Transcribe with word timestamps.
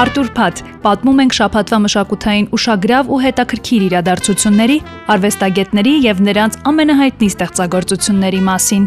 Արտուր 0.00 0.28
Փաթ, 0.32 0.60
պատմում 0.80 1.18
ենք 1.20 1.34
շփաթվա 1.36 1.78
մշակութային 1.84 2.46
ուշագրավ 2.56 3.08
ու 3.12 3.16
հետաքրքիր 3.20 3.82
իրադարձությունների, 3.84 4.76
արվեստագետների 5.12 5.92
եւ 6.06 6.22
նրանց 6.24 6.54
ամենահայտնի 6.70 7.28
ստեղծագործությունների 7.34 8.40
մասին։ 8.46 8.86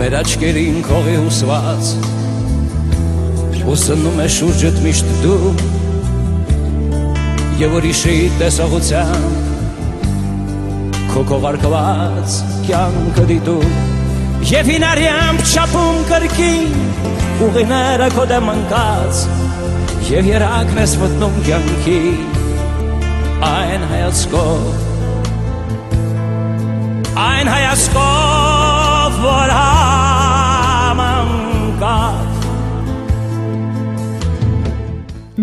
Մեր 0.00 0.16
աչքերին 0.22 0.80
քողի 0.88 1.18
հուսված 1.26 1.92
Ուսնում 3.68 4.24
է 4.24 4.30
շուրջդ 4.38 4.80
միշտ 4.88 5.12
դու 5.26 5.52
Եվ 7.60 7.78
ուրիշի 7.82 8.16
տեսողության 8.40 9.56
քո 11.18 11.24
կողարկված 11.26 12.34
կյանքը 12.68 13.22
դիտում 13.26 13.70
Եվ 14.46 14.68
հինարյամբ 14.70 15.40
չապում 15.50 15.96
կրկին 16.12 16.76
ուղիները 17.48 18.08
քո 18.14 18.26
դեմ 18.30 18.52
ընկած 18.52 19.24
Եվ 20.12 20.30
երակն 20.30 20.80
ես 20.84 20.94
մտնում 21.02 21.42
կյանքի 21.48 21.98
այն 23.50 23.90
հայացքով 23.96 24.72
Այն 27.26 27.54
հայացքով, 27.56 29.22
որ 29.26 29.56
համանկավ 29.58 29.97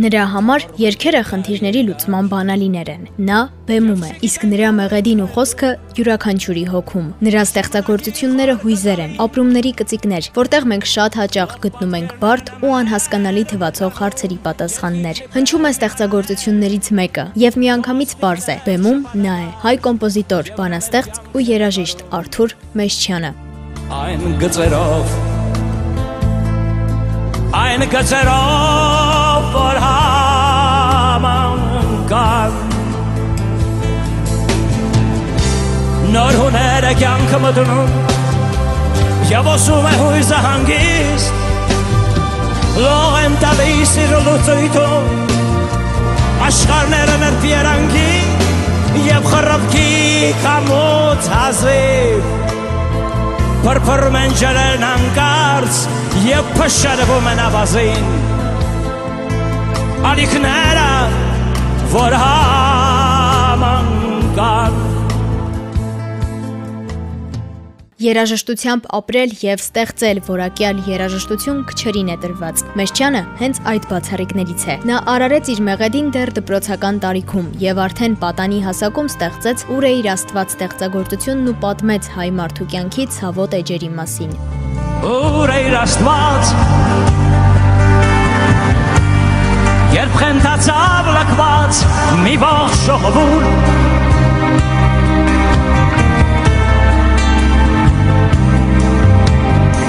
Նրա 0.05 0.23
համար 0.29 0.63
երկերը 0.77 1.19
խնդիրների 1.25 1.81
լուծման 1.87 2.27
բանալիներ 2.29 2.89
են։ 2.93 3.05
Նա 3.25 3.37
բեմում 3.65 4.01
է, 4.05 4.09
իսկ 4.27 4.43
նրա 4.51 4.67
մեղեդին 4.77 5.21
ու 5.23 5.29
խոսքը 5.33 5.69
յուրաքանչյուրի 5.97 6.65
հոգում։ 6.69 7.07
Նրա 7.25 7.45
ստեղծագործությունները 7.47 8.55
հույզեր 8.61 9.01
են, 9.01 9.15
ապրումների 9.25 9.71
կծիկներ, 9.79 10.27
որտեղ 10.35 10.67
մենք 10.69 10.85
շատ 10.93 11.17
հաճախ 11.21 11.55
գտնում 11.65 11.95
ենք 11.97 12.13
բարդ 12.21 12.51
ու 12.61 12.75
անհասկանալի 12.85 13.43
թվացող 13.55 13.97
հարցերի 14.05 14.37
պատասխաններ։ 14.45 15.23
Հնչում 15.33 15.65
է 15.65 15.71
ստեղծագործություններից 15.73 16.91
մեկը, 17.01 17.25
եւ 17.45 17.57
միանգամից 17.65 18.15
པարզ 18.21 18.45
է։ 18.45 18.57
Բեմում 18.69 19.01
նա 19.25 19.39
է, 19.41 19.49
հայ 19.65 19.75
կոմպոզիտոր, 19.89 20.53
բանաստեղծ 20.59 21.21
ու 21.33 21.45
երաժիշտ 21.49 22.05
Արթուր 22.19 22.55
Մեշչյանը։ 22.77 23.33
Այն 24.05 24.29
գծերով 24.43 25.17
Այն 27.55 27.89
գծերով 27.93 29.04
որ 29.55 29.77
համանկան 29.85 31.35
Նոր 36.15 36.33
հուները 36.41 36.91
կյանքը 36.99 37.39
մտնում 37.45 37.91
Եվ 39.31 39.43
ոսում 39.49 39.85
է 39.89 39.93
հույզը 39.99 40.39
հանգիստ 40.45 41.27
Լող 42.75 43.13
եմ 43.23 43.35
տալիս 43.41 43.93
իր 44.03 44.11
լուծույթում 44.27 45.05
Աշխարները 46.45 47.15
մեր 47.23 47.35
պիերանքի 47.45 48.11
Եվ 49.05 49.23
խրվքի 49.31 49.89
կամոց 50.43 51.21
հազիվ 51.33 52.21
Պրպրում 53.65 54.17
են 54.21 54.31
ջրերն 54.43 54.87
անկարց 54.91 55.73
Եվ 56.27 56.45
պշարվում 56.59 57.25
են 57.33 57.43
ավազին 57.49 58.34
ալիքները, 60.05 60.89
որ 61.95 62.13
համանկան 62.23 63.45
Երաժշտությամբ 68.05 68.83
ապրել 68.97 69.31
եւ 69.39 69.61
ստեղծել 69.63 70.17
որակյալ 70.27 70.81
երաժշտություն 70.89 71.61
քչերին 71.69 72.09
է 72.11 72.17
տրված։ 72.25 72.63
Մեշչյանը 72.81 73.21
հենց 73.39 73.61
այդ 73.71 73.87
բացառիկներից 73.91 74.65
է։ 74.67 74.75
Նա 74.89 74.97
արարեց 75.13 75.45
իր 75.55 75.61
մեղեդին 75.69 76.11
դեռ 76.17 76.33
դպրոցական 76.37 76.95
տարիքում 77.05 77.47
եւ 77.63 77.81
արդեն 77.85 78.19
պատանի 78.25 78.59
հասակում 78.67 79.09
ստեղծեց 79.15 79.65
ուր 79.79 79.83
է 79.89 79.91
իր 80.03 80.11
աստված 80.11 80.47
ստեղծագործությունն 80.59 81.49
ու 81.55 81.57
պատմեց 81.63 82.03
հայ 82.19 82.29
մարդու 82.43 82.69
կյանքի 82.75 83.09
ցավոտ 83.15 83.57
էջերի 83.63 83.91
մասին։ 83.95 84.37
Ուր 85.15 85.55
է 85.55 85.59
իր 85.71 85.75
աստված 85.85 87.44
խենթացավ 90.19 91.07
լակված 91.15 91.79
մի 92.23 92.35
ողջ 92.43 92.75
շողովուր 92.85 93.43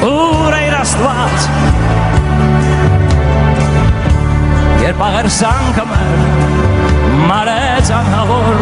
Ուր 0.06 0.56
էր 0.60 0.76
աստված 0.80 1.48
Երբ 4.86 5.06
աղերսանքը 5.10 5.86
մեր 5.92 6.20
մարեց 7.30 7.94
անհավոր 8.00 8.60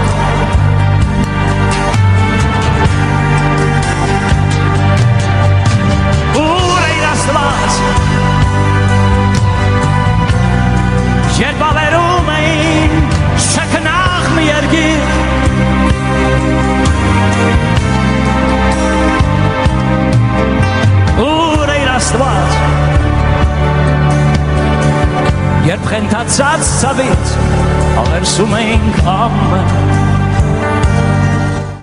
Երբ 26.25 26.33
խենթացած 26.33 26.69
ծավից 26.81 27.33
ավերսում 28.01 28.55
էինք 28.57 29.01
ամեն 29.13 29.94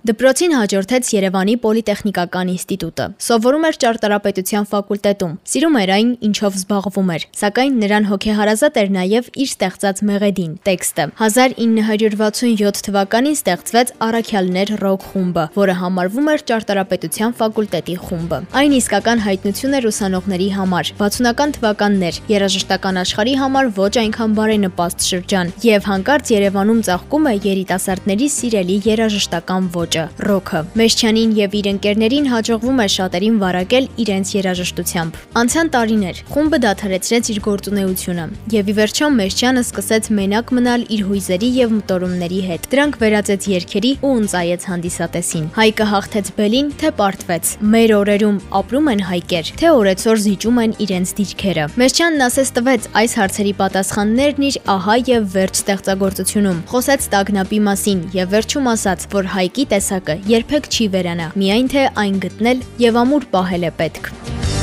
Դպրոցին 0.01 0.53
հաջորդեց 0.57 1.09
Երևանի 1.13 1.53
Պոլիտեխնիկական 1.61 2.49
ինստիտուտը։ 2.55 3.05
Սովորում 3.21 3.65
էր 3.67 3.75
ճարտարապետության 3.83 4.63
ֆակուլտետում։ 4.71 5.33
Սիրում 5.51 5.75
էր 5.77 5.91
այն, 5.93 6.07
ինչով 6.25 6.55
զբաղվում 6.57 7.11
էր, 7.15 7.25
սակայն 7.37 7.75
նրան 7.83 8.07
հոգեհարազատ 8.09 8.79
էր 8.81 8.89
նաև 8.95 9.29
իր 9.43 9.51
ստեղծած 9.51 10.01
մեղեդին, 10.09 10.55
տեքստը։ 10.65 11.05
1967 11.21 12.81
թվականին 12.87 13.37
ստեղծվեց 13.37 13.93
Արաքյալներ 14.01 14.73
ռոք 14.81 15.05
խումբը, 15.11 15.45
որը 15.61 15.77
համարվում 15.85 16.31
էր 16.33 16.43
ճարտարապետության 16.49 17.37
ֆակուլտետի 17.37 17.95
խումբը։ 18.01 18.41
Այն 18.57 18.75
իսկական 18.81 19.23
հայտնություն 19.29 19.77
էր 19.77 19.89
ուսանողների 19.91 20.49
համար։ 20.57 20.91
60-ական 20.97 21.55
թվականներ 21.61 22.19
երաժշտական 22.31 23.01
աշխարհի 23.05 23.37
համար 23.45 23.71
ոչ 23.77 23.93
այնքան 24.01 24.35
բարենպաստ 24.41 25.07
շրջան, 25.11 25.55
եւ 25.69 25.89
հանկարծ 25.91 26.35
Երևանում 26.41 26.83
ծաղկում 26.89 27.31
է 27.31 27.37
երիտասարդների 27.51 28.27
սիրելի 28.41 28.77
երաժշտական 28.87 29.71
ոճը 29.75 29.90
ոճը՝ 29.91 30.03
ռոքը։ 30.27 30.59
Մեշչյանին 30.79 31.31
եւ 31.35 31.55
իր 31.59 31.67
ընկերներին 31.71 32.27
հաջողվում 32.31 32.79
է 32.81 32.87
շատերին 32.95 33.37
վարակել 33.41 33.85
իրենց 34.03 34.27
երաժշտությամբ։ 34.35 35.17
Անցան 35.41 35.71
տարիներ, 35.75 36.21
խումբը 36.31 36.59
դադարեցրեց 36.65 37.31
իր 37.31 37.39
գործունեությունը 37.47 38.25
եւ 38.55 38.71
ի 38.71 38.75
վերջո 38.79 39.09
Մեշչյանը 39.19 39.63
սկսեց 39.67 40.09
մենակ 40.21 40.53
մնալ 40.55 40.85
իր 40.95 41.01
հույզերի 41.11 41.49
եւ 41.57 41.73
մտորումների 41.81 42.41
հետ։ 42.47 42.67
Դրանք 42.71 42.99
վերածեց 43.01 43.47
երգերի 43.51 43.91
ու 44.01 44.13
ընծայեց 44.21 44.61
հանդիսատեսին։ 44.71 45.45
Հայկը 45.59 45.85
հաղթեց 45.91 46.31
Բելին, 46.39 46.71
թե 46.81 46.91
պարտվեց։ 47.01 47.51
Մեր 47.71 47.93
օրերում 47.99 48.37
ապրում 48.61 48.91
են 48.91 49.03
հայկեր, 49.11 49.51
թե 49.59 49.71
օրեցօր 49.81 50.21
զիջում 50.21 50.61
են 50.61 50.75
իրենց 50.85 51.13
դիրքերը։ 51.19 51.65
Մեշչյանն 51.81 52.25
ասես 52.31 52.53
տվեց 52.55 52.87
այս 53.01 53.11
հարցերի 53.21 53.53
պատասխաններն 53.61 54.47
իր 54.51 54.57
ահա 54.71 54.95
եւ 55.11 55.27
վերջ 55.35 55.61
ստեղծագործությունում։ 55.61 56.61
Խոսեց 56.71 57.07
տագնապի 57.11 57.59
մասին 57.67 57.99
եւ 58.15 58.31
վերջում 58.31 58.69
ասաց, 58.71 59.07
որ 59.11 59.31
հայկի 59.35 59.65
տես 59.71 59.80
տեսակը 59.81 60.15
երբեք 60.29 60.67
չի 60.69 60.85
վերանա, 60.93 61.27
միայն 61.41 61.69
թե 61.71 61.83
այն 61.97 62.17
գտնել 62.21 62.59
եւ 62.81 62.97
ամուր 63.01 63.23
պահել 63.33 63.63
է 63.65 63.71
պետք։ 63.79 64.09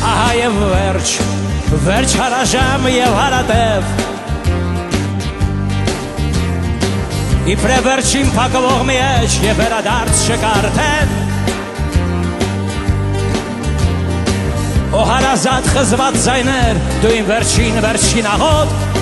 Ահա 0.09 0.29
եւ 0.39 0.59
վերջ, 0.73 1.15
վերջ 1.87 2.15
հարաժամ 2.21 2.87
եւ 2.93 3.17
հարատև։ 3.19 3.89
Իբրե 7.49 7.79
վերջին 7.89 8.31
փակվող 8.37 8.83
մի 8.91 8.99
էջ 9.09 9.39
եւ 9.49 9.63
վերադարձ 9.63 10.23
շկարթեն։ 10.29 11.17
Օ 14.99 15.01
հարազատ 15.09 15.73
խզված 15.75 16.23
զայներ, 16.29 16.79
դու 17.03 17.15
իմ 17.19 17.27
վերջին 17.33 17.83
վերջին 17.89 18.31
աղոտ 18.37 18.98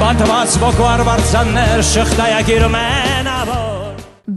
Բանտված 0.00 0.54
ոգու 0.62 0.86
արվարձաններ 0.94 1.86
շղթայագիրում 1.92 2.80
են 2.80 3.09
ավոր 3.09 3.09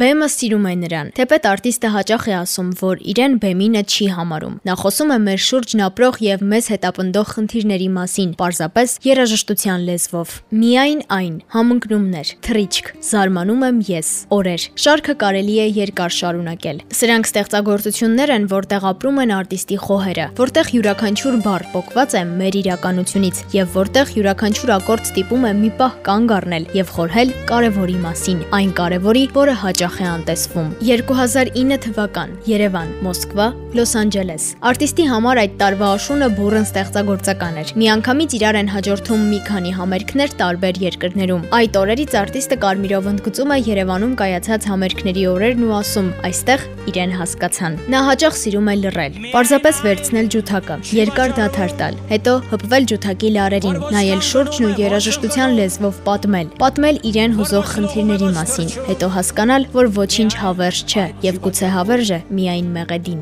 Բեմը 0.04 0.28
սիրում 0.28 0.66
է 0.68 0.72
նրան։ 0.82 1.10
Թեպետ 1.16 1.46
արտիստը 1.48 1.90
հաճախ 1.94 2.24
է 2.28 2.34
ասում, 2.36 2.70
որ 2.76 3.02
իրեն 3.14 3.36
բեմինը 3.40 3.82
չի 3.88 4.06
համարում։ 4.18 4.56
Նա 4.68 4.74
խոսում 4.82 5.12
է 5.16 5.18
մեր 5.24 5.38
շուրջն 5.46 5.84
ապրող 5.86 6.18
եւ 6.26 6.42
մեզ 6.52 6.66
հետապնդող 6.74 7.30
խնդիրների 7.34 7.88
մասին, 7.96 8.34
պարզապես 8.42 8.96
երաժշտության 9.08 9.86
լեզվով։ 9.88 10.34
Միայն 10.60 11.04
այն, 11.18 11.38
համընկնումներ, 11.56 12.34
թրիչք, 12.44 12.90
զարմանում 13.14 13.64
եմ 13.64 13.80
ես, 13.94 14.10
օրեր։ 14.36 14.66
Շարքը 14.84 15.16
կարելի 15.24 15.56
է 15.64 15.68
երկար 15.80 16.16
շարունակել։ 16.20 16.84
Սրանք 17.00 17.32
ստեղծագործություններ 17.32 18.36
են, 18.36 18.50
որտեղ 18.52 18.88
ապրում 18.92 19.24
են 19.24 19.34
արտիստի 19.40 19.80
խոհերը, 19.88 20.28
որտեղ 20.44 20.74
յուրաքանչյուր 20.74 21.40
բառ 21.48 21.68
փոկված 21.72 22.18
է 22.20 22.26
մեր 22.44 22.60
իրականությունից 22.64 23.42
եւ 23.56 23.80
որտեղ 23.80 24.14
յուրաքանչյուր 24.20 24.76
ակորդ 24.84 25.10
ստիպում 25.14 25.48
է 25.48 25.56
մի 25.64 25.72
պահ 25.80 25.98
կանգ 26.12 26.36
առնել 26.42 26.70
եւ 26.84 26.94
խորհել 26.98 27.34
կարևորի 27.54 27.98
մասին, 28.04 28.46
այն 28.60 28.74
կարևորի, 28.84 29.26
որը 29.38 29.58
հաճախ 29.64 29.93
է 30.02 30.08
անտեսվում։ 30.14 30.70
2009 30.88 31.78
թվական 31.86 32.34
Երևան, 32.50 32.90
Մոսկվա, 33.06 33.48
Լոս 33.78 33.94
Անջելես։ 34.04 34.48
Արտիստի 34.70 35.06
համար 35.10 35.42
այդ 35.44 35.54
տարվա 35.62 35.88
աշունը 35.98 36.28
բուրըն 36.38 36.68
ստեղծագործական 36.70 37.60
էր։ 37.64 37.74
Միանգամից 37.84 38.36
իրար 38.38 38.60
են 38.64 38.72
հաջորդում 38.74 39.24
մի 39.34 39.40
քանի 39.50 39.72
համերգներ 39.78 40.36
տարբեր 40.44 40.82
երկրներում։ 40.84 41.48
Այդ 41.58 41.80
օրերից 41.84 42.18
արտիստը 42.24 42.58
Կարմիրով 42.64 43.10
ընդգծում 43.14 43.54
է 43.54 43.58
Երևանում 43.74 44.14
կայացած 44.24 44.68
համերգների 44.74 45.24
օրերն 45.34 45.64
ու 45.68 45.74
ասում. 45.80 46.10
«Այստեղ 46.24 46.66
իրեն 46.94 47.14
հասկացան»։ 47.18 47.78
Նա 47.94 48.00
հաճախ 48.08 48.38
սիրում 48.44 48.70
է 48.74 48.76
լռել, 48.84 49.18
պարզապես 49.34 49.82
վերցնել 49.88 50.28
ջութակը, 50.34 50.76
երկար 50.98 51.34
դադար 51.40 51.74
տալ, 51.80 51.98
հետո 52.12 52.34
հպվել 52.54 52.88
ջութակի 52.92 53.30
լարերին, 53.38 53.78
նայել 53.94 54.22
շուրջն 54.30 54.68
ու 54.68 54.74
երաժշտության 54.84 55.56
լեզվով 55.60 56.00
պատմել, 56.08 56.52
պատմել 56.62 57.00
իրեն 57.10 57.36
հուզող 57.40 57.66
խնդիրների 57.74 58.30
մասին, 58.38 58.72
հետո 58.90 59.12
հասկանալ, 59.18 59.68
որ 59.74 59.88
ոչինչ 59.94 60.34
հավերժ 60.38 60.80
չէ 60.86 61.04
եւ 61.26 61.38
գուցե 61.42 61.70
հավերժը 61.74 62.18
միայն 62.38 62.68
մեղեդին։ 62.76 63.22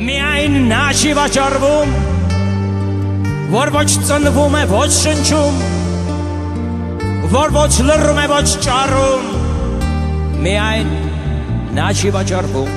Միայն 0.00 0.56
նա 0.66 0.80
չի 0.98 1.12
վաճառվում, 1.18 1.92
որ 3.54 3.70
ոչ 3.76 3.86
ծնվում 4.08 4.56
է, 4.58 4.62
ոչ 4.70 4.88
շնչում, 4.96 5.62
որ 7.34 7.54
ոչ 7.54 7.70
լռում 7.86 8.18
է, 8.18 8.26
ոչ 8.34 8.48
ճառում, 8.66 9.30
միայն 10.42 10.92
նա 11.78 11.88
չի 11.94 12.14
վաճառվում։ 12.18 12.70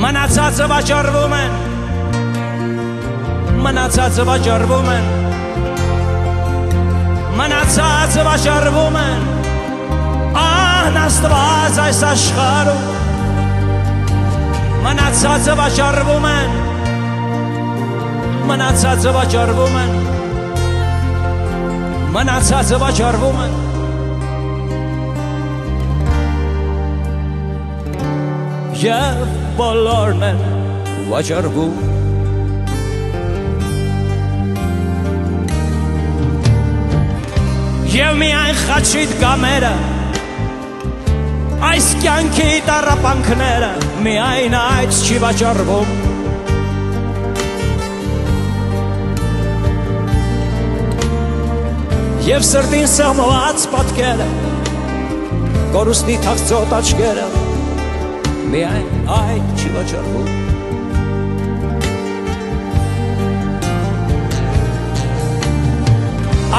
Մնացածը 0.00 0.68
վաճառվում 0.72 1.34
են, 1.42 1.56
մնացածը 3.66 4.28
վաճառվում 4.32 4.94
են, 4.96 5.10
մնացածը 7.40 8.24
վաճառվում 8.28 9.02
են, 9.02 9.37
ահն 10.88 11.00
աստված 11.04 11.78
այս 11.84 11.98
աշխարում, 12.08 12.84
մնացածը 14.84 15.56
վաճառվում 15.58 16.26
են, 16.28 16.54
մնացածը 18.48 19.12
վաճառվում 19.16 19.76
են, 19.80 19.92
մնացածը 22.14 22.78
վաճառվում 22.84 23.42
են, 23.44 23.58
Եվ 28.78 29.22
բոլորն 29.58 30.20
են 30.22 30.36
վաճառվում 31.10 31.78
Եվ 37.98 38.18
միայն 38.22 38.60
խաչիտ 38.62 39.16
կամերը 39.18 39.76
Այս 41.68 41.86
կյանքի 42.00 42.52
տարապանքները 42.68 43.68
Միայն 44.04 44.54
այդ 44.58 44.94
չի 45.04 45.18
վաճառվում 45.24 45.90
Եվ 52.28 52.46
սրտին 52.50 52.88
սեղմված 52.94 53.66
պատկերը 53.74 54.28
Կորուստի 55.76 56.16
թաղծոտ 56.24 56.74
աչկերը 56.78 57.28
Միայն 58.54 59.12
այդ 59.18 59.52
չի 59.58 59.74
վաճառվում 59.76 60.34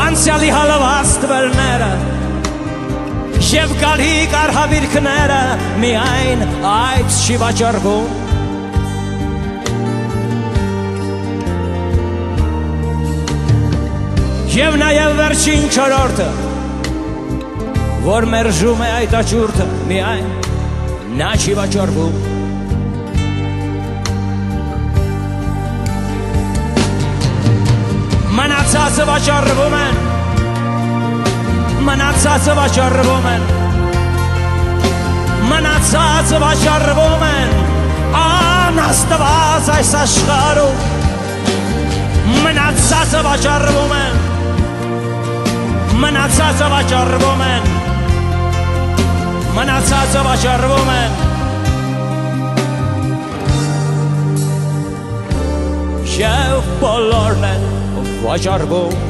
անցյալի 0.05 0.50
հալված 0.53 1.19
տվերները 1.25 1.91
Եվ 3.50 3.72
գալի 3.81 4.28
կարհավիրքները 4.30 5.38
միայն 5.81 6.42
այդ 6.69 7.13
չի 7.18 7.38
վաճառվում 7.42 8.12
Եվ 14.54 14.78
նաև 14.84 15.16
վերջին 15.22 15.66
չորորդը 15.74 16.28
Որ 18.06 18.28
մերժում 18.36 18.84
է 18.86 18.90
այդ 19.00 19.16
աճուրդը 19.22 19.68
միայն 19.94 20.30
նա 21.24 21.31
չի 21.40 21.57
վաճառվում 21.62 22.22
Մնացածը 28.38 29.10
վաճառվում 29.10 29.78
են 29.81 30.08
Մնացածը 32.19 32.54
վաճառվում 32.57 33.25
են 33.30 33.44
Մնացածը 35.48 36.39
վաճառվում 36.44 37.21
են 37.27 37.54
Անաստված 38.21 39.69
այս 39.75 39.92
աշխարհում 40.00 40.81
Մնացածը 42.44 43.21
վաճառվում 43.30 43.94
են 44.00 44.19
Մնացածը 46.04 46.68
վաճառվում 46.75 47.44
են 47.48 47.71
Մնացածը 49.56 50.22
վաճառվում 50.27 50.92
են 51.00 51.12
Եվ 56.19 56.68
բոլորն 56.83 57.48
են 57.54 57.63
վաճառվում 58.25 59.08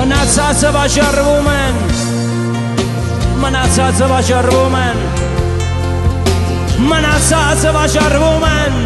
Մնացածը 0.00 0.68
վաճառվում 0.72 1.48
են 1.52 1.74
Մնացածը 3.40 4.06
վաճառվում 4.08 4.76
են 4.78 5.00
Մնացածը 6.88 7.72
վաճառվում 7.76 8.46
են 8.48 8.78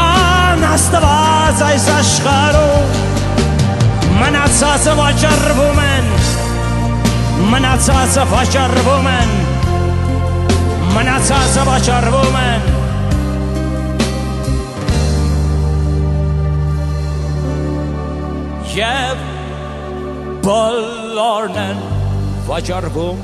Անաստված 0.00 1.60
այս 1.66 1.88
աշխարհում 1.96 2.96
Մնացածը 4.22 4.94
վաճառվում 5.02 5.82
են 5.84 6.08
Մնացածը 7.52 8.24
վաճառվում 8.32 9.10
են 9.12 9.34
Մնացածը 10.94 11.66
վաճառվում 11.68 12.40
են 12.46 12.70
եւ 20.40 20.46
բոլորն 20.46 21.56
են 21.60 21.80
վաճառվում 22.48 23.18